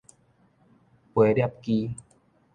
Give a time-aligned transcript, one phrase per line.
[1.13, 1.95] 飛攝機